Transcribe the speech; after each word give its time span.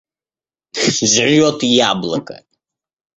Жрет 1.11 1.59
яблоко. 1.91 2.35